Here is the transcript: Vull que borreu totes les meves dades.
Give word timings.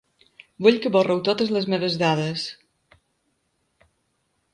Vull 0.67 0.77
que 0.85 0.91
borreu 0.95 1.19
totes 1.27 1.51
les 1.57 1.67
meves 1.73 1.97
dades. 2.03 2.45